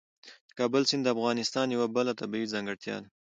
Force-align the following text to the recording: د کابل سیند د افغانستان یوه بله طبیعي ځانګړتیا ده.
د 0.47 0.49
کابل 0.59 0.83
سیند 0.89 1.03
د 1.05 1.07
افغانستان 1.15 1.67
یوه 1.75 1.87
بله 1.95 2.11
طبیعي 2.21 2.51
ځانګړتیا 2.53 2.95
ده. 3.01 3.07